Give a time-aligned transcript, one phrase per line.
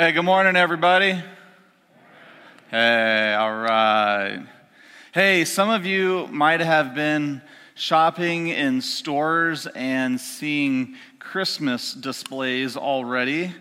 [0.00, 1.22] Hey, good morning, everybody.
[2.70, 4.42] Hey, all right.
[5.12, 7.42] Hey, some of you might have been
[7.74, 13.52] shopping in stores and seeing Christmas displays already.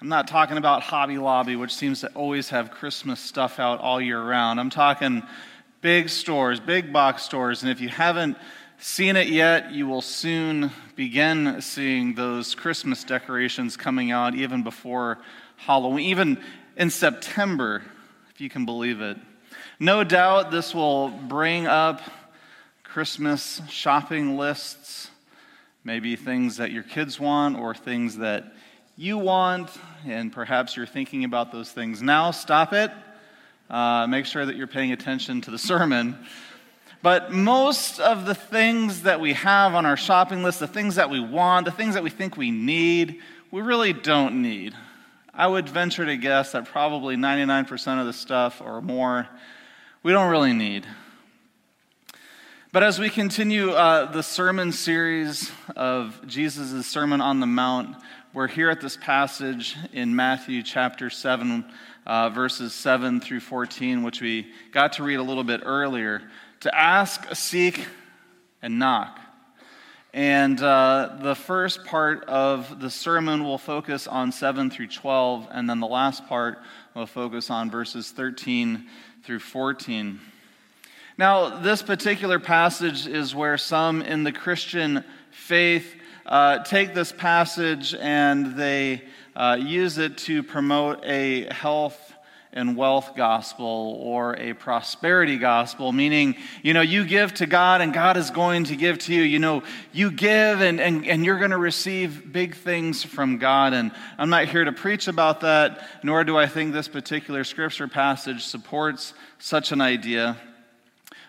[0.00, 4.00] I'm not talking about Hobby Lobby, which seems to always have Christmas stuff out all
[4.00, 4.60] year round.
[4.60, 5.22] I'm talking
[5.82, 8.38] big stores, big box stores, and if you haven't
[8.78, 15.18] seen it yet, you will soon begin seeing those Christmas decorations coming out even before
[15.66, 16.42] Halloween, even
[16.76, 17.82] in September,
[18.30, 19.16] if you can believe it.
[19.78, 22.00] No doubt this will bring up
[22.82, 25.08] Christmas shopping lists,
[25.84, 28.52] maybe things that your kids want or things that
[28.96, 29.70] you want,
[30.04, 32.32] and perhaps you're thinking about those things now.
[32.32, 32.90] Stop it.
[33.70, 36.18] Uh, make sure that you're paying attention to the sermon.
[37.02, 41.08] But most of the things that we have on our shopping list, the things that
[41.08, 43.20] we want, the things that we think we need,
[43.52, 44.74] we really don't need.
[45.34, 49.26] I would venture to guess that probably 99% of the stuff or more
[50.02, 50.86] we don't really need.
[52.70, 57.96] But as we continue uh, the sermon series of Jesus' Sermon on the Mount,
[58.34, 61.64] we're here at this passage in Matthew chapter 7,
[62.04, 66.22] uh, verses 7 through 14, which we got to read a little bit earlier.
[66.60, 67.86] To ask, seek,
[68.60, 69.18] and knock.
[70.14, 75.70] And uh, the first part of the sermon will focus on 7 through 12, and
[75.70, 76.58] then the last part
[76.94, 78.86] will focus on verses 13
[79.24, 80.20] through 14.
[81.16, 85.94] Now, this particular passage is where some in the Christian faith
[86.26, 89.02] uh, take this passage and they
[89.34, 92.11] uh, use it to promote a health
[92.54, 97.94] and wealth gospel or a prosperity gospel, meaning, you know, you give to God and
[97.94, 99.22] God is going to give to you.
[99.22, 103.72] You know, you give and, and, and you're going to receive big things from God.
[103.72, 107.88] And I'm not here to preach about that, nor do I think this particular scripture
[107.88, 110.36] passage supports such an idea.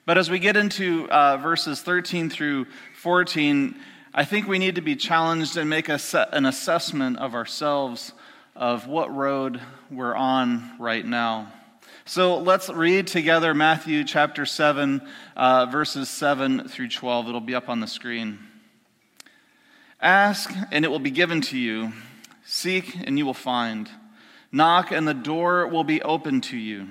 [0.06, 2.66] But as we get into uh, verses 13 through
[2.96, 3.76] 14,
[4.14, 6.00] I think we need to be challenged and make a,
[6.34, 8.12] an assessment of ourselves
[8.56, 9.60] of what road
[9.90, 11.52] we're on right now.
[12.06, 15.02] So let's read together Matthew chapter 7,
[15.36, 17.30] uh, verses 7 through 12.
[17.30, 18.40] It'll be up on the screen.
[20.02, 21.94] Ask, and it will be given to you.
[22.46, 23.90] Seek, and you will find.
[24.52, 26.90] Knock, and the door will be open to you.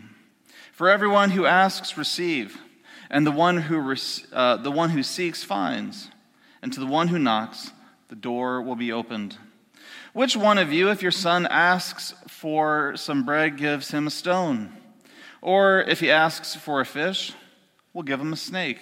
[0.73, 2.59] For everyone who asks, receive,
[3.11, 3.95] and the one who,
[4.33, 6.11] uh, the one who seeks, finds.
[6.63, 7.71] And to the one who knocks,
[8.09, 9.37] the door will be opened.
[10.13, 14.71] Which one of you, if your son asks for some bread, gives him a stone?
[15.41, 17.33] Or if he asks for a fish,
[17.95, 18.81] will give him a snake?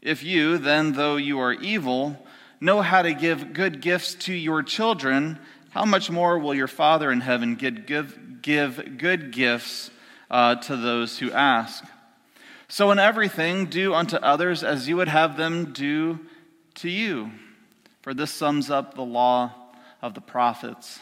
[0.00, 2.16] If you, then, though you are evil,
[2.60, 5.40] know how to give good gifts to your children,
[5.70, 9.90] how much more will your Father in heaven give, give good gifts
[10.30, 11.84] uh, to those who ask?
[12.68, 16.20] So, in everything, do unto others as you would have them do
[16.76, 17.32] to you.
[18.02, 19.59] For this sums up the law
[20.02, 21.00] of the prophets.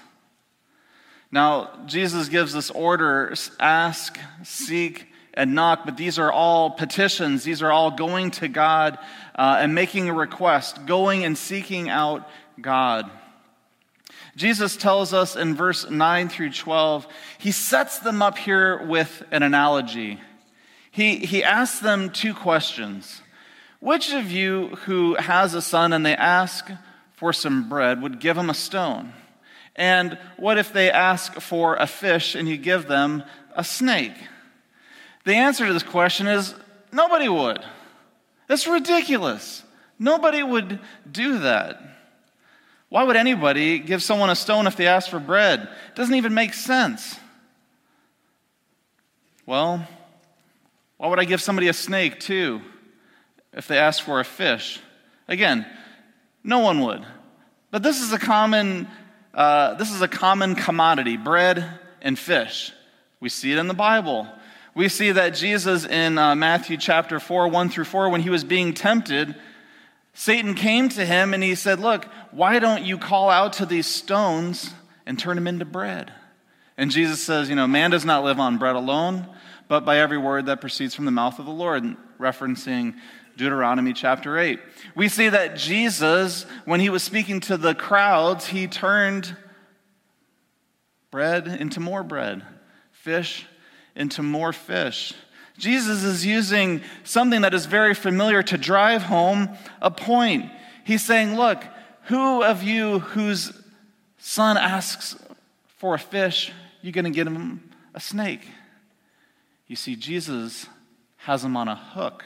[1.31, 7.45] Now, Jesus gives this order ask, seek, and knock, but these are all petitions.
[7.45, 8.99] These are all going to God
[9.35, 12.29] uh, and making a request, going and seeking out
[12.61, 13.11] God.
[14.37, 17.07] Jesus tells us in verse 9 through 12,
[17.39, 20.21] he sets them up here with an analogy.
[20.91, 23.23] He, he asks them two questions.
[23.81, 26.69] Which of you who has a son and they ask,
[27.19, 29.13] for some bread would give them a stone?
[29.75, 33.25] And what if they ask for a fish and you give them
[33.55, 34.15] a snake?
[35.25, 36.55] The answer to this question is
[36.93, 37.61] nobody would.
[38.47, 39.63] That's ridiculous.
[39.99, 40.79] Nobody would
[41.11, 41.83] do that.
[42.89, 45.63] Why would anybody give someone a stone if they ask for bread?
[45.63, 47.19] It doesn't even make sense.
[49.45, 49.87] Well,
[50.97, 52.63] why would I give somebody a snake too
[53.53, 54.81] if they ask for a fish?
[55.27, 55.67] Again,
[56.43, 57.05] no one would.
[57.71, 58.89] But this is a common,
[59.35, 62.73] uh, this is a common commodity bread and fish.
[63.21, 64.29] We see it in the Bible.
[64.75, 68.45] We see that Jesus in uh, Matthew chapter 4, 1 through 4, when he was
[68.45, 69.35] being tempted,
[70.15, 73.87] Satan came to him and he said, Look, why don't you call out to these
[73.87, 74.73] stones
[75.07, 76.13] and turn them into bread?
[76.77, 79.27] And Jesus says, You know, man does not live on bread alone,
[79.67, 82.95] but by every word that proceeds from the mouth of the Lord, referencing
[83.39, 84.59] Deuteronomy chapter 8.
[84.97, 89.35] We see that Jesus, when he was speaking to the crowds, he turned
[91.13, 92.43] bread into more bread,
[92.91, 93.47] fish
[93.95, 95.15] into more fish.
[95.57, 100.51] Jesus is using something that is very familiar to drive home a point.
[100.85, 101.63] He's saying, Look,
[102.05, 103.53] who of you whose
[104.19, 105.17] son asks
[105.79, 106.53] for a fish,
[106.83, 108.49] you're going to get him a snake.
[109.69, 110.67] You see, Jesus
[111.19, 112.25] has him on a hook.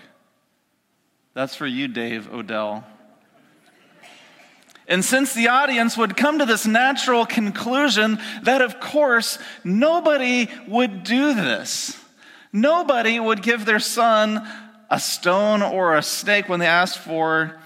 [1.34, 2.84] That's for you, Dave Odell.
[4.86, 11.04] And since the audience would come to this natural conclusion that, of course, nobody would
[11.04, 11.98] do this,
[12.52, 14.46] nobody would give their son
[14.90, 17.58] a stone or a snake when they asked for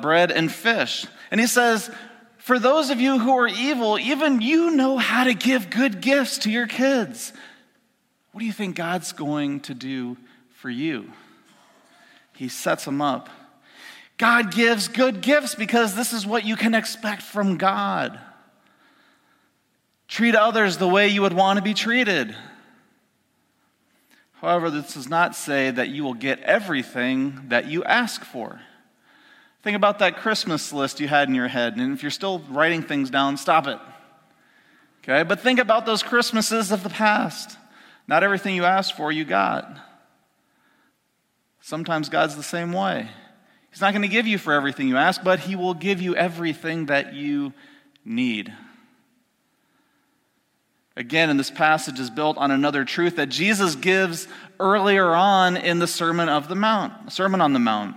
[0.00, 1.06] bread and fish.
[1.32, 1.90] And he says,
[2.38, 6.38] For those of you who are evil, even you know how to give good gifts
[6.38, 7.32] to your kids.
[8.30, 10.16] What do you think God's going to do
[10.58, 11.10] for you?
[12.40, 13.28] He sets them up.
[14.16, 18.18] God gives good gifts because this is what you can expect from God.
[20.08, 22.34] Treat others the way you would want to be treated.
[24.40, 28.62] However, this does not say that you will get everything that you ask for.
[29.62, 32.80] Think about that Christmas list you had in your head, and if you're still writing
[32.80, 33.78] things down, stop it.
[35.04, 35.24] Okay?
[35.24, 37.58] But think about those Christmases of the past.
[38.08, 39.89] Not everything you asked for, you got.
[41.60, 43.08] Sometimes God's the same way.
[43.70, 46.16] He's not going to give you for everything you ask, but He will give you
[46.16, 47.52] everything that you
[48.04, 48.52] need.
[50.96, 54.26] Again, and this passage is built on another truth that Jesus gives
[54.58, 57.96] earlier on in the Sermon of the Mount, Sermon on the Mount.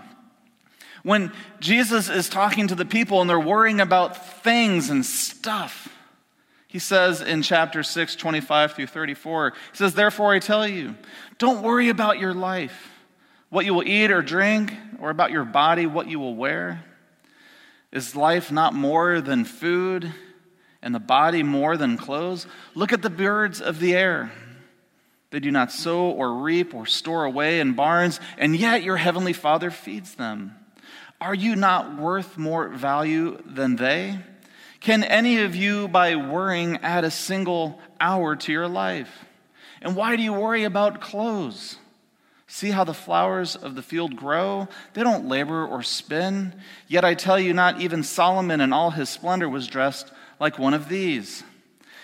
[1.01, 5.89] When Jesus is talking to the people and they're worrying about things and stuff,
[6.68, 10.95] he says in chapter 6, 25 through 34, he says, Therefore I tell you,
[11.39, 12.93] don't worry about your life,
[13.54, 16.84] what you will eat or drink, or about your body, what you will wear.
[17.92, 20.12] Is life not more than food,
[20.82, 22.48] and the body more than clothes?
[22.74, 24.32] Look at the birds of the air.
[25.30, 29.34] They do not sow or reap or store away in barns, and yet your heavenly
[29.34, 30.56] Father feeds them.
[31.22, 34.18] Are you not worth more value than they?
[34.80, 39.26] Can any of you, by worrying, add a single hour to your life?
[39.80, 41.78] And why do you worry about clothes?
[42.54, 44.68] See how the flowers of the field grow?
[44.94, 46.54] They don't labor or spin.
[46.88, 50.76] Yet I tell you, not even Solomon in all his splendor was dressed like one
[50.76, 51.44] of these.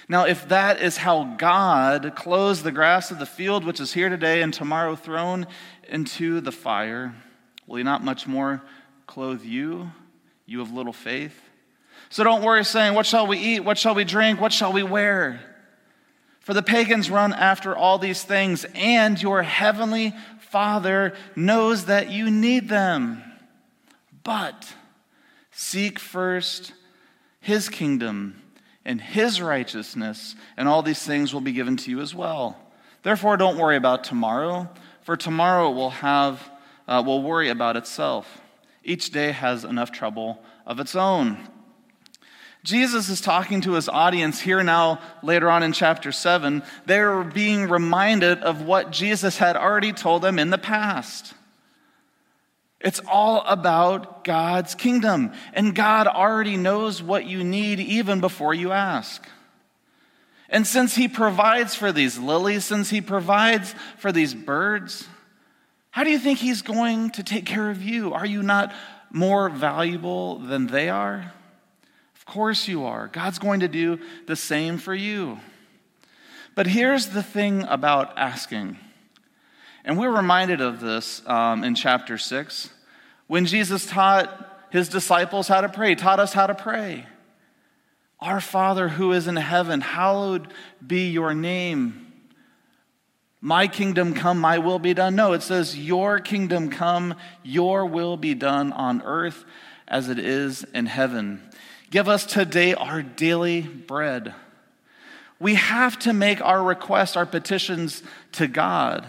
[0.07, 4.09] Now, if that is how God clothes the grass of the field, which is here
[4.09, 5.45] today and tomorrow thrown
[5.87, 7.13] into the fire,
[7.67, 8.63] will he not much more?
[9.05, 9.91] clothe you,
[10.47, 11.39] you of little faith?
[12.09, 13.59] So don't worry, saying, What shall we eat?
[13.59, 14.41] What shall we drink?
[14.41, 15.48] What shall we wear?
[16.39, 22.31] For the pagans run after all these things, and your heavenly Father knows that you
[22.31, 23.23] need them.
[24.23, 24.73] But
[25.51, 26.73] seek first
[27.39, 28.41] his kingdom
[28.83, 32.57] and his righteousness, and all these things will be given to you as well.
[33.03, 34.69] Therefore, don't worry about tomorrow,
[35.01, 36.49] for tomorrow will have
[36.87, 38.41] uh, will worry about itself.
[38.83, 41.37] Each day has enough trouble of its own.
[42.69, 46.63] Jesus is talking to his audience here now, later on in chapter 7.
[46.85, 51.33] They're being reminded of what Jesus had already told them in the past.
[52.79, 58.71] It's all about God's kingdom, and God already knows what you need even before you
[58.71, 59.27] ask.
[60.47, 65.07] And since He provides for these lilies, since He provides for these birds,
[65.91, 68.13] how do you think he's going to take care of you?
[68.13, 68.73] Are you not
[69.11, 71.33] more valuable than they are?
[72.29, 73.07] Course you are.
[73.07, 73.97] God's going to do
[74.27, 75.39] the same for you.
[76.53, 78.77] But here's the thing about asking.
[79.83, 82.69] And we're reminded of this um, in chapter 6
[83.25, 87.07] when Jesus taught his disciples how to pray, taught us how to pray.
[88.19, 90.53] Our Father who is in heaven, hallowed
[90.85, 92.13] be your name.
[93.41, 95.15] My kingdom come, my will be done.
[95.15, 99.45] No, it says, Your kingdom come, your will be done on earth
[99.87, 101.41] as it is in heaven.
[101.89, 104.33] Give us today our daily bread.
[105.39, 108.03] We have to make our requests, our petitions
[108.33, 109.07] to God.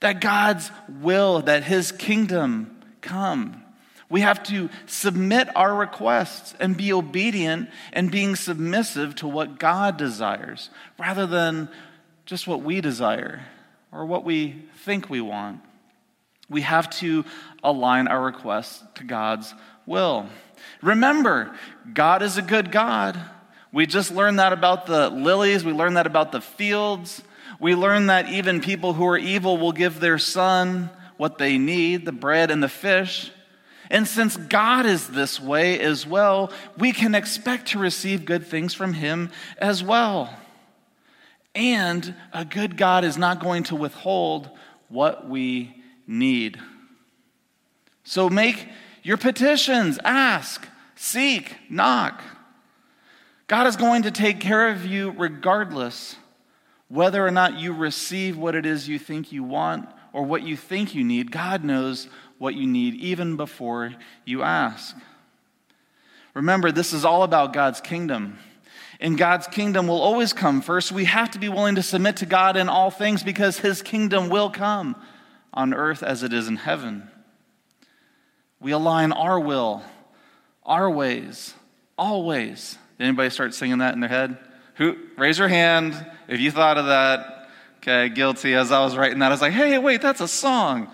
[0.00, 3.62] That God's will, that His kingdom come.
[4.10, 9.96] We have to submit our requests and be obedient and being submissive to what God
[9.96, 10.68] desires
[10.98, 11.68] rather than
[12.26, 13.46] just what we desire
[13.92, 15.60] or what we think we want.
[16.48, 17.24] We have to
[17.62, 19.54] align our requests to God's
[19.86, 20.26] will.
[20.82, 21.54] Remember,
[21.92, 23.20] God is a good God.
[23.72, 27.22] We just learned that about the lilies, we learned that about the fields.
[27.60, 32.06] We learned that even people who are evil will give their son what they need
[32.06, 33.30] the bread and the fish.
[33.90, 38.72] And since God is this way as well, we can expect to receive good things
[38.72, 40.34] from Him as well.
[41.54, 44.48] And a good God is not going to withhold
[44.88, 46.58] what we need.
[48.04, 48.68] So make
[49.02, 52.22] your petitions, ask, seek, knock.
[53.46, 56.16] God is going to take care of you regardless
[56.88, 60.56] whether or not you receive what it is you think you want or what you
[60.56, 61.30] think you need.
[61.30, 64.96] God knows what you need even before you ask.
[66.34, 68.38] Remember, this is all about God's kingdom.
[69.00, 70.92] And God's kingdom will always come first.
[70.92, 74.28] We have to be willing to submit to God in all things because his kingdom
[74.28, 74.94] will come
[75.54, 77.08] on earth as it is in heaven.
[78.60, 79.82] We align our will,
[80.64, 81.54] our ways,
[81.96, 82.78] always.
[82.98, 84.36] Did anybody start singing that in their head?
[84.74, 85.94] Who raise your hand
[86.28, 87.48] if you thought of that.
[87.78, 88.54] Okay, guilty.
[88.54, 90.90] As I was writing that, I was like, hey, wait, that's a song.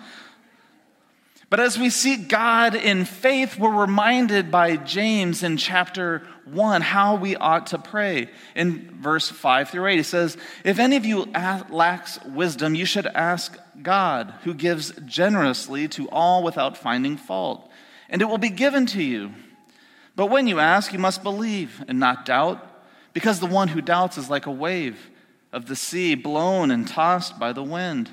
[1.49, 7.15] But as we seek God in faith, we're reminded by James in chapter 1 how
[7.15, 8.29] we ought to pray.
[8.55, 11.23] In verse 5 through 8, he says, If any of you
[11.69, 17.69] lacks wisdom, you should ask God, who gives generously to all without finding fault,
[18.09, 19.31] and it will be given to you.
[20.15, 22.65] But when you ask, you must believe and not doubt,
[23.13, 25.11] because the one who doubts is like a wave
[25.51, 28.09] of the sea blown and tossed by the wind.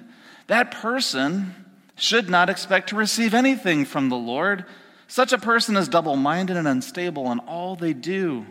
[0.46, 1.54] That person
[1.96, 4.64] should not expect to receive anything from the Lord.
[5.06, 8.46] Such a person is double minded and unstable in all they do.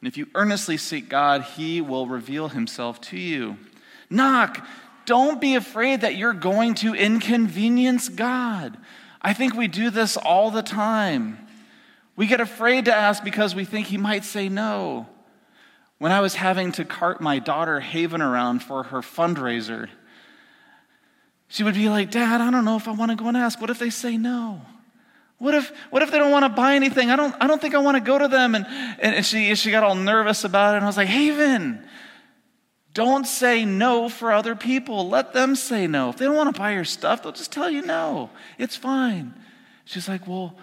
[0.00, 3.56] And if you earnestly seek God, he will reveal himself to you.
[4.08, 4.66] Knock.
[5.06, 8.76] Don't be afraid that you're going to inconvenience God.
[9.20, 11.46] I think we do this all the time.
[12.16, 15.06] We get afraid to ask because we think he might say no.
[15.98, 19.88] When I was having to cart my daughter Haven around for her fundraiser,
[21.48, 23.60] she would be like, Dad, I don't know if I want to go and ask.
[23.60, 24.62] What if they say no?
[25.40, 27.10] What if, what if they don't want to buy anything?
[27.10, 28.54] I don't, I don't think I want to go to them.
[28.54, 28.66] And,
[29.00, 30.76] and she, she got all nervous about it.
[30.76, 31.82] And I was like, Haven,
[32.92, 35.08] don't say no for other people.
[35.08, 36.10] Let them say no.
[36.10, 38.28] If they don't want to buy your stuff, they'll just tell you no.
[38.58, 39.32] It's fine.
[39.86, 40.54] She's like, Well,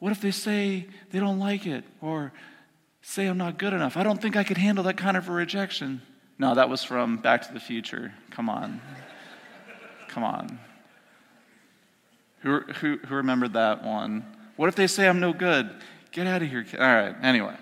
[0.00, 2.32] what if they say they don't like it or
[3.02, 3.96] say I'm not good enough?
[3.96, 6.02] I don't think I could handle that kind of a rejection.
[6.40, 8.12] No, that was from Back to the Future.
[8.32, 8.80] Come on.
[10.08, 10.58] Come on.
[12.42, 14.24] Who, who, remembered that one?
[14.56, 15.70] What if they say I'm no good?
[16.10, 16.66] Get out of here.
[16.74, 17.56] All right, anyway.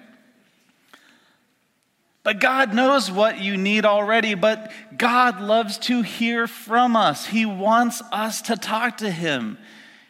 [2.22, 7.26] But God knows what you need already, but God loves to hear from us.
[7.26, 9.58] He wants us to talk to Him.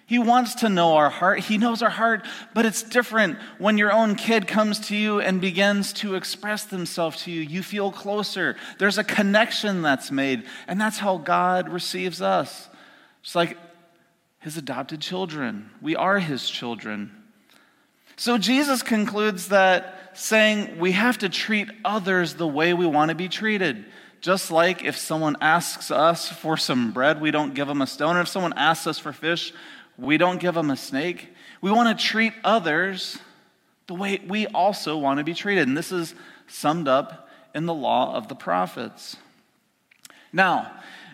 [0.07, 1.39] He wants to know our heart.
[1.39, 5.41] He knows our heart, but it's different when your own kid comes to you and
[5.41, 7.43] begins to express themselves to you.
[7.43, 8.57] You feel closer.
[8.79, 12.69] There's a connection that's made, and that's how God receives us.
[13.23, 13.57] It's like
[14.41, 15.71] his adopted children.
[15.81, 17.13] We are his children.
[18.17, 23.15] So Jesus concludes that saying we have to treat others the way we want to
[23.15, 23.85] be treated.
[24.21, 28.17] Just like if someone asks us for some bread, we don't give them a stone.
[28.17, 29.53] Or if someone asks us for fish,
[29.97, 31.29] we don't give them a snake.
[31.63, 33.19] We want to treat others
[33.87, 35.69] the way we also want to be treated.
[35.69, 36.15] And this is
[36.47, 39.17] summed up in the law of the prophets.
[40.33, 40.71] Now,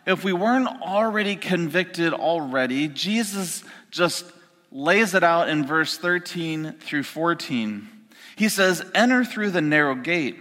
[0.07, 4.25] if we weren't already convicted already, Jesus just
[4.71, 7.89] lays it out in verse 13 through 14.
[8.37, 10.39] He says, Enter through the narrow gate,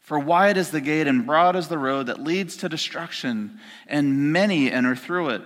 [0.00, 4.32] for wide is the gate and broad is the road that leads to destruction, and
[4.32, 5.42] many enter through it.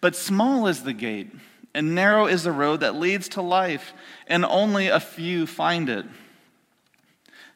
[0.00, 1.32] But small is the gate,
[1.74, 3.92] and narrow is the road that leads to life,
[4.28, 6.06] and only a few find it.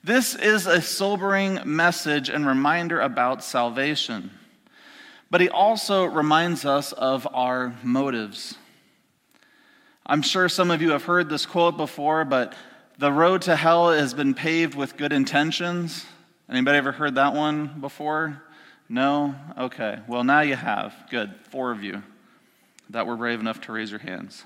[0.03, 4.31] This is a sobering message and reminder about salvation.
[5.31, 8.57] But he also reminds us of our motives.
[10.05, 12.55] I'm sure some of you have heard this quote before, but
[12.99, 16.07] the road to hell has been paved with good intentions.
[16.49, 18.43] Anybody ever heard that one before?
[18.89, 19.35] No?
[19.59, 19.99] Okay.
[20.07, 20.95] Well, now you have.
[21.11, 21.35] Good.
[21.51, 22.03] Four of you
[22.91, 24.45] that were brave enough to raise your hands.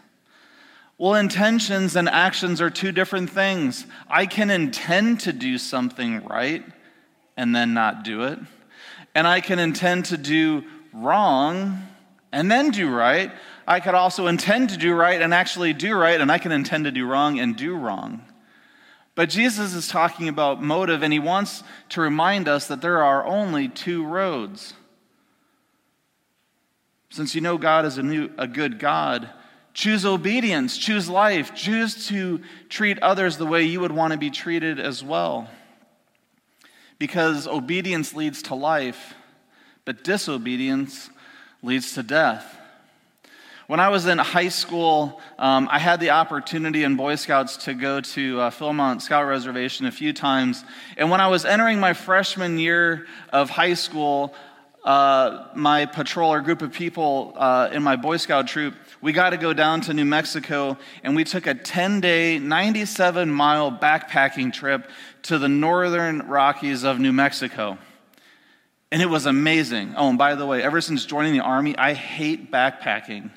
[0.97, 3.87] Well, intentions and actions are two different things.
[4.09, 6.65] I can intend to do something right
[7.37, 8.39] and then not do it.
[9.14, 11.87] And I can intend to do wrong
[12.33, 13.33] and then do right.
[13.67, 16.85] I could also intend to do right and actually do right, and I can intend
[16.85, 18.23] to do wrong and do wrong.
[19.14, 23.26] But Jesus is talking about motive, and he wants to remind us that there are
[23.26, 24.75] only two roads.
[27.11, 29.29] Since you know God is a, new, a good God,
[29.75, 34.31] choose obedience, choose life, choose to treat others the way you would want to be
[34.31, 35.49] treated as well.
[37.00, 39.14] Because obedience leads to life,
[39.87, 41.09] but disobedience
[41.62, 42.59] leads to death.
[43.69, 47.73] When I was in high school, um, I had the opportunity in Boy Scouts to
[47.73, 50.62] go to uh, Philmont Scout Reservation a few times.
[50.99, 54.35] And when I was entering my freshman year of high school,
[54.85, 59.30] uh, my patrol or group of people uh, in my Boy Scout troop, we got
[59.30, 64.52] to go down to New Mexico and we took a 10 day, 97 mile backpacking
[64.52, 64.88] trip
[65.23, 67.78] to the northern Rockies of New Mexico.
[68.92, 69.95] And it was amazing.
[69.97, 73.30] Oh, and by the way, ever since joining the Army, I hate backpacking.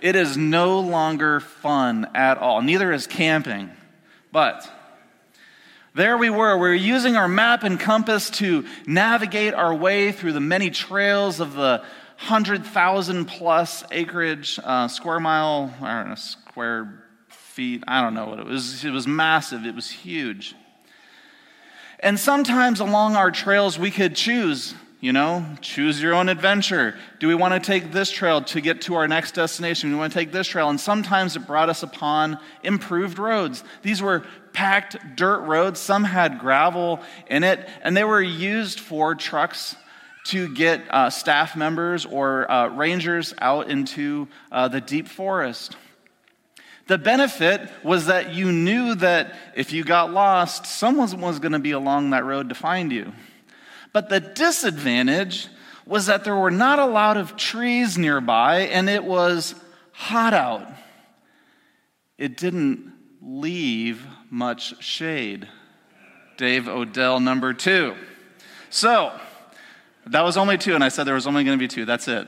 [0.00, 2.62] It is no longer fun at all.
[2.62, 3.70] Neither is camping.
[4.30, 4.70] But
[5.94, 6.56] there we were.
[6.56, 11.40] We were using our map and compass to navigate our way through the many trails
[11.40, 11.82] of the
[12.18, 17.84] 100,000 plus acreage, uh, square mile, I don't know, square feet.
[17.86, 18.84] I don't know what it was.
[18.84, 20.56] It was massive, it was huge.
[22.00, 26.96] And sometimes along our trails, we could choose, you know, choose your own adventure.
[27.20, 29.90] Do we want to take this trail to get to our next destination?
[29.90, 30.70] Do we want to take this trail?
[30.70, 33.62] And sometimes it brought us upon improved roads.
[33.82, 35.78] These were packed dirt roads.
[35.78, 39.76] Some had gravel in it, and they were used for trucks
[40.28, 45.76] to get uh, staff members or uh, rangers out into uh, the deep forest.
[46.86, 51.58] The benefit was that you knew that if you got lost, someone was going to
[51.58, 53.12] be along that road to find you.
[53.92, 55.48] But the disadvantage
[55.86, 59.54] was that there were not a lot of trees nearby and it was
[59.92, 60.66] hot out.
[62.18, 62.92] It didn't
[63.22, 65.48] leave much shade.
[66.36, 67.94] Dave Odell, number two.
[68.70, 69.18] So,
[70.10, 71.84] that was only two, and I said there was only going to be two.
[71.84, 72.26] That's it.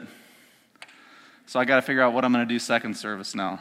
[1.46, 3.60] So I got to figure out what I'm going to do second service now.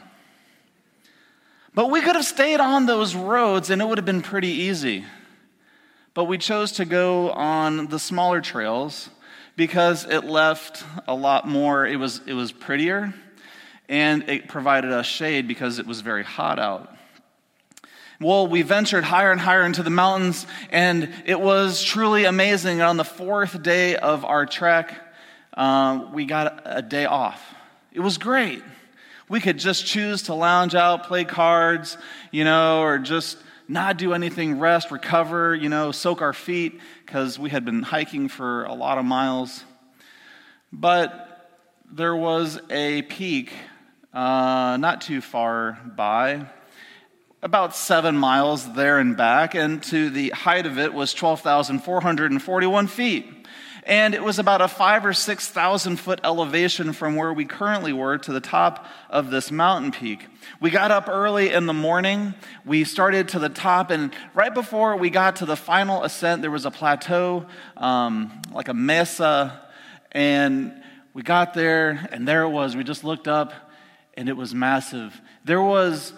[1.74, 5.06] But we could have stayed on those roads and it would have been pretty easy.
[6.14, 9.10] But we chose to go on the smaller trails
[9.56, 13.14] because it left a lot more, it was, it was prettier,
[13.88, 16.96] and it provided us shade because it was very hot out.
[18.22, 22.82] Well, we ventured higher and higher into the mountains, and it was truly amazing.
[22.82, 24.94] And on the fourth day of our trek,
[25.54, 27.42] uh, we got a day off.
[27.94, 28.62] It was great.
[29.30, 31.98] We could just choose to lounge out, play cards,
[32.30, 33.38] you know, or just
[33.70, 38.28] not do anything, rest, recover, you know, soak our feet, because we had been hiking
[38.28, 39.64] for a lot of miles.
[40.74, 41.50] But
[41.90, 43.54] there was a peak
[44.14, 46.48] uh, not too far by
[47.42, 53.48] about seven miles there and back, and to the height of it was 12,441 feet.
[53.86, 58.18] And it was about a five or 6,000 foot elevation from where we currently were
[58.20, 60.28] to the top of this mountain peak.
[60.60, 62.34] We got up early in the morning.
[62.66, 66.52] We started to the top, and right before we got to the final ascent, there
[66.52, 67.48] was a plateau,
[67.78, 69.62] um, like a mesa.
[70.12, 70.74] And
[71.14, 72.76] we got there, and there it was.
[72.76, 73.54] We just looked up,
[74.16, 75.20] and it was massive.
[75.46, 76.14] There was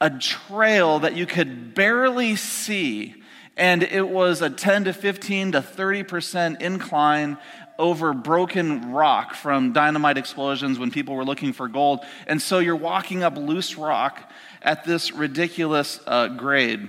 [0.00, 3.14] a trail that you could barely see,
[3.56, 7.38] and it was a 10 to 15 to 30% incline
[7.78, 12.00] over broken rock from dynamite explosions when people were looking for gold.
[12.26, 14.30] And so you're walking up loose rock
[14.62, 16.88] at this ridiculous uh, grade.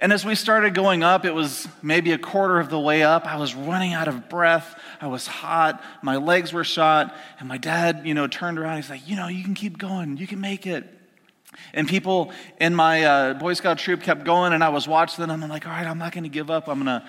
[0.00, 3.26] And as we started going up, it was maybe a quarter of the way up.
[3.26, 4.80] I was running out of breath.
[4.98, 5.84] I was hot.
[6.02, 7.14] My legs were shot.
[7.38, 8.76] And my dad, you know, turned around.
[8.76, 10.16] He's like, you know, you can keep going.
[10.16, 10.86] You can make it.
[11.74, 15.42] And people in my uh, Boy Scout troop kept going, and I was watching them.
[15.42, 16.68] I'm like, all right, I'm not going to give up.
[16.68, 17.06] I'm going to,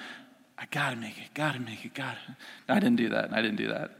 [0.58, 2.74] I got to make it, got to make it, got to.
[2.74, 3.34] I didn't do that.
[3.34, 3.92] I didn't do that.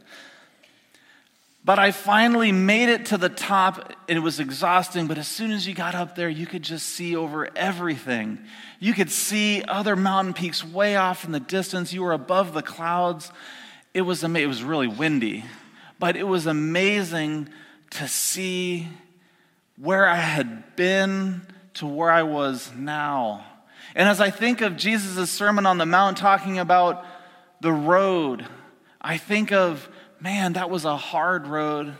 [1.64, 5.06] But I finally made it to the top, and it was exhausting.
[5.06, 8.40] But as soon as you got up there, you could just see over everything.
[8.80, 11.92] You could see other mountain peaks way off in the distance.
[11.92, 13.30] You were above the clouds.
[13.94, 15.44] It was, ama- it was really windy,
[16.00, 17.48] but it was amazing
[17.90, 18.88] to see
[19.76, 21.42] where I had been
[21.74, 23.44] to where I was now.
[23.94, 27.04] And as I think of Jesus' Sermon on the Mount talking about
[27.60, 28.46] the road,
[29.00, 29.88] I think of,
[30.20, 31.94] man, that was a hard road,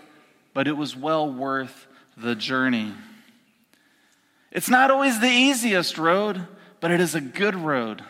[0.55, 2.93] but it was well worth the journey.
[4.51, 6.47] It's not always the easiest road,
[6.81, 8.03] but it is a good road.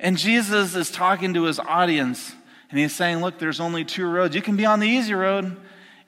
[0.00, 2.34] And Jesus is talking to his audience,
[2.70, 4.34] and he's saying, Look, there's only two roads.
[4.34, 5.56] You can be on the easy road,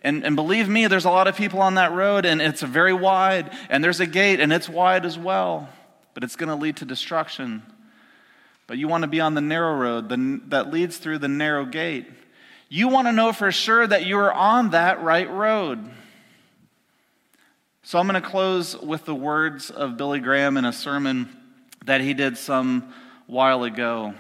[0.03, 2.93] and, and believe me, there's a lot of people on that road, and it's very
[2.93, 5.69] wide, and there's a gate, and it's wide as well,
[6.15, 7.63] but it's going to lead to destruction.
[8.67, 11.67] But you want to be on the narrow road the, that leads through the narrow
[11.67, 12.07] gate.
[12.69, 15.91] You want to know for sure that you are on that right road.
[17.83, 21.37] So I'm going to close with the words of Billy Graham in a sermon
[21.85, 22.95] that he did some
[23.27, 24.15] while ago.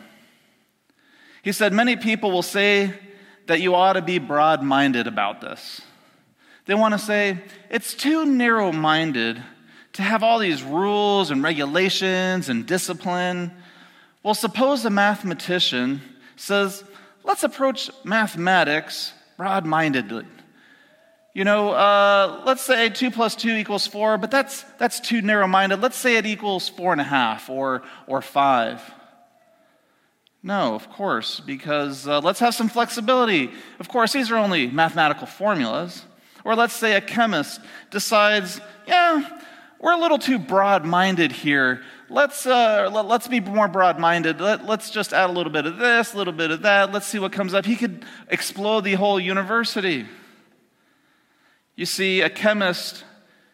[1.42, 2.92] He said, Many people will say
[3.50, 5.80] that you ought to be broad minded about this.
[6.66, 7.36] They want to say,
[7.68, 9.42] it's too narrow minded
[9.94, 13.50] to have all these rules and regulations and discipline.
[14.22, 16.00] Well, suppose a mathematician
[16.36, 16.84] says,
[17.24, 20.26] let's approach mathematics broad mindedly.
[21.34, 25.48] You know, uh, let's say 2 plus 2 equals 4, but that's, that's too narrow
[25.48, 25.80] minded.
[25.80, 28.80] Let's say it equals 4.5 or, or 5.
[30.42, 33.50] No, of course, because uh, let's have some flexibility.
[33.78, 36.04] Of course, these are only mathematical formulas.
[36.44, 39.40] Or let's say a chemist decides, yeah,
[39.78, 41.82] we're a little too broad minded here.
[42.08, 44.40] Let's, uh, let, us be more broad minded.
[44.40, 46.90] Let, let's just add a little bit of this, a little bit of that.
[46.90, 47.66] Let's see what comes up.
[47.66, 50.06] He could explode the whole university.
[51.76, 53.04] You see, a chemist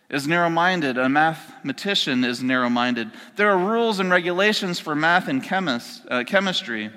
[0.08, 3.10] is narrow minded, a mathematician is narrow minded.
[3.34, 6.90] There are rules and regulations for math and chemist, uh, chemistry,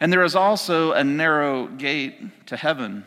[0.00, 3.04] and there is also a narrow gate to heaven.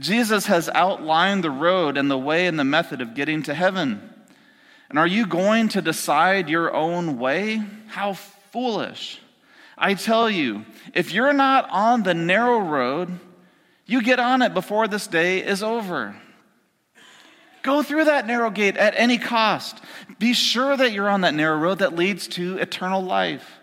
[0.00, 4.12] Jesus has outlined the road and the way and the method of getting to heaven.
[4.90, 7.62] And are you going to decide your own way?
[7.88, 9.20] How foolish.
[9.78, 13.18] I tell you, if you're not on the narrow road,
[13.84, 16.16] you get on it before this day is over.
[17.66, 19.82] Go through that narrow gate at any cost.
[20.20, 23.58] Be sure that you're on that narrow road that leads to eternal life.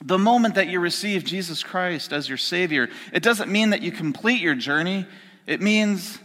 [0.00, 3.90] The moment that you receive Jesus Christ as your Savior, it doesn't mean that you
[3.90, 5.06] complete your journey,
[5.44, 6.20] it means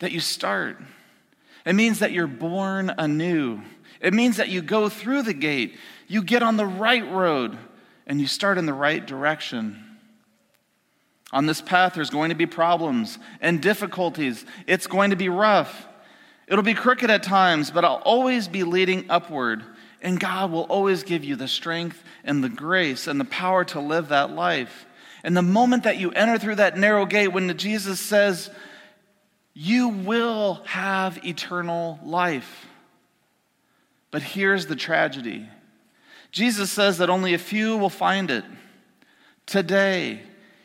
[0.00, 0.76] that you start.
[1.64, 3.62] It means that you're born anew.
[3.98, 5.74] It means that you go through the gate,
[6.06, 7.56] you get on the right road,
[8.06, 9.82] and you start in the right direction.
[11.32, 14.44] On this path, there's going to be problems and difficulties.
[14.66, 15.88] It's going to be rough.
[16.46, 19.62] It'll be crooked at times, but I'll always be leading upward.
[20.02, 23.80] And God will always give you the strength and the grace and the power to
[23.80, 24.86] live that life.
[25.22, 28.50] And the moment that you enter through that narrow gate, when Jesus says,
[29.54, 32.66] you will have eternal life.
[34.10, 35.48] But here's the tragedy
[36.32, 38.44] Jesus says that only a few will find it.
[39.46, 40.20] Today,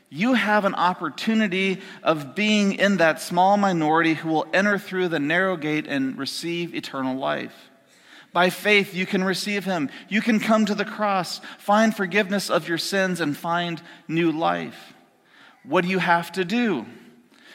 [0.10, 5.20] you have an opportunity of being in that small minority who will enter through the
[5.20, 7.54] narrow gate and receive eternal life.
[8.34, 9.90] By faith, you can receive him.
[10.08, 14.94] You can come to the cross, find forgiveness of your sins, and find new life.
[15.64, 16.86] What do you have to do?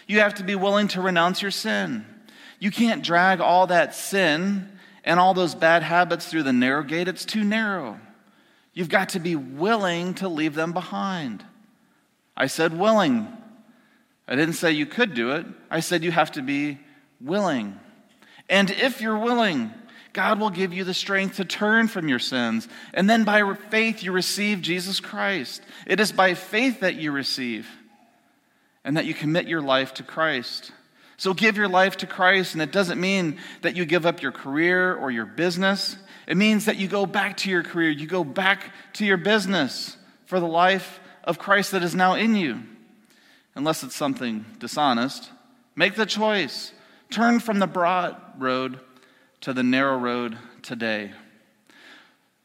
[0.07, 2.05] You have to be willing to renounce your sin.
[2.59, 4.71] You can't drag all that sin
[5.05, 8.01] and all those bad habits through the narrow gate, it's too narrow.
[8.73, 11.45] You've got to be willing to leave them behind.
[12.37, 13.29] I said willing.
[14.27, 15.47] I didn't say you could do it.
[15.71, 16.79] I said you have to be
[17.21, 17.79] willing.
[18.49, 19.73] And if you're willing,
[20.13, 22.69] God will give you the strength to turn from your sins.
[22.93, 25.63] And then by faith, you receive Jesus Christ.
[25.87, 27.69] It is by faith that you receive
[28.85, 30.73] and that you commit your life to Christ.
[31.17, 34.33] So give your life to Christ, and it doesn't mean that you give up your
[34.33, 35.97] career or your business.
[36.27, 39.97] It means that you go back to your career, you go back to your business
[40.27, 42.63] for the life of Christ that is now in you.
[43.55, 45.31] Unless it's something dishonest,
[45.75, 46.73] make the choice.
[47.11, 48.79] Turn from the broad road
[49.41, 51.13] to the narrow road today.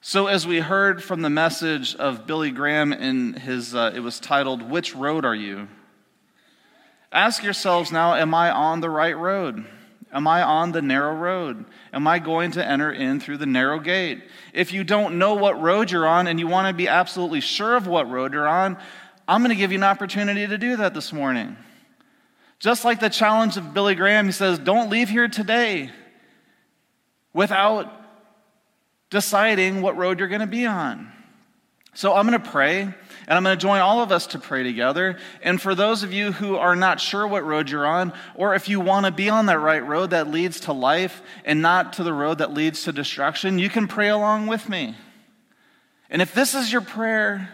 [0.01, 4.19] So, as we heard from the message of Billy Graham in his, uh, it was
[4.19, 5.67] titled, Which Road Are You?
[7.11, 9.65] Ask yourselves now, am I on the right road?
[10.11, 11.65] Am I on the narrow road?
[11.93, 14.23] Am I going to enter in through the narrow gate?
[14.53, 17.75] If you don't know what road you're on and you want to be absolutely sure
[17.75, 18.77] of what road you're on,
[19.27, 21.55] I'm going to give you an opportunity to do that this morning.
[22.57, 25.91] Just like the challenge of Billy Graham, he says, Don't leave here today
[27.31, 27.91] without
[29.11, 31.11] deciding what road you're going to be on.
[31.93, 32.93] So I'm going to pray.
[33.29, 35.19] And I'm going to join all of us to pray together.
[35.43, 38.67] And for those of you who are not sure what road you're on, or if
[38.67, 42.03] you want to be on that right road that leads to life and not to
[42.03, 44.95] the road that leads to destruction, you can pray along with me.
[46.09, 47.47] And if this is your prayer,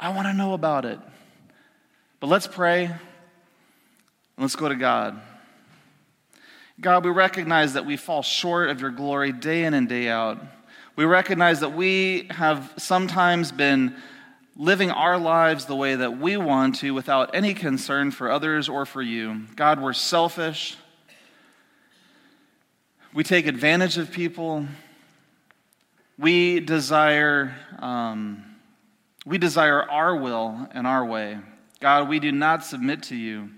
[0.00, 0.98] I want to know about it.
[2.18, 2.96] But let's pray and
[4.38, 5.20] let's go to God.
[6.80, 10.42] God, we recognize that we fall short of your glory day in and day out.
[10.96, 13.94] We recognize that we have sometimes been
[14.60, 18.84] living our lives the way that we want to without any concern for others or
[18.84, 19.42] for you.
[19.54, 20.76] God, we're selfish.
[23.14, 24.66] We take advantage of people.
[26.18, 28.44] We desire, um,
[29.24, 31.38] we desire our will and our way.
[31.80, 33.50] God, we do not submit to you.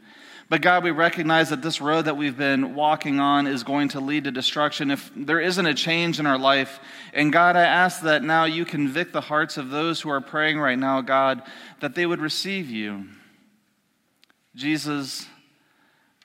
[0.50, 4.00] But God, we recognize that this road that we've been walking on is going to
[4.00, 6.80] lead to destruction if there isn't a change in our life.
[7.14, 10.58] And God, I ask that now you convict the hearts of those who are praying
[10.58, 11.40] right now, God,
[11.78, 13.06] that they would receive you.
[14.54, 15.26] Jesus,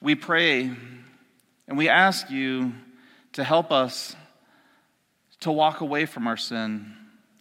[0.01, 0.71] we pray
[1.67, 2.73] and we ask you
[3.33, 4.15] to help us
[5.41, 6.95] to walk away from our sin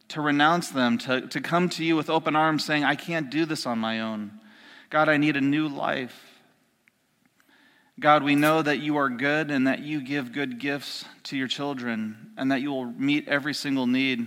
[0.09, 3.45] to renounce them, to, to come to you with open arms saying, I can't do
[3.45, 4.39] this on my own.
[4.91, 6.34] God, I need a new life.
[8.01, 11.47] God, we know that you are good and that you give good gifts to your
[11.47, 14.27] children and that you will meet every single need.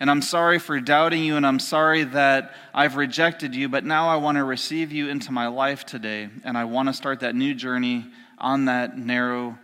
[0.00, 4.08] And I'm sorry for doubting you, and I'm sorry that I've rejected you, but now
[4.08, 7.34] I want to receive you into my life today, and I want to start that
[7.34, 8.04] new journey
[8.36, 9.56] on that narrow,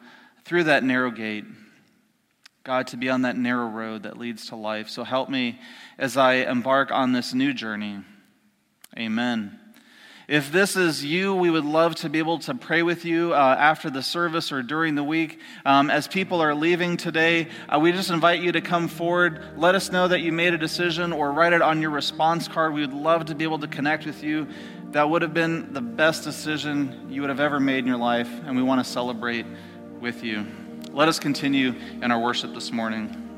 [0.47, 1.45] through that narrow gate.
[2.65, 4.89] God, to be on that narrow road that leads to life.
[4.89, 5.61] So help me
[5.99, 8.01] as I embark on this new journey.
[8.97, 9.59] Amen.
[10.29, 13.57] If this is you, we would love to be able to pray with you uh,
[13.59, 15.41] after the service or during the week.
[15.67, 19.43] Um, as people are leaving today, uh, we just invite you to come forward.
[19.57, 22.73] Let us know that you made a decision or write it on your response card.
[22.73, 24.47] We would love to be able to connect with you.
[24.93, 28.31] That would have been the best decision you would have ever made in your life,
[28.47, 29.47] and we want to celebrate
[30.01, 30.47] with you.
[30.93, 33.32] Let us continue in our worship this morning.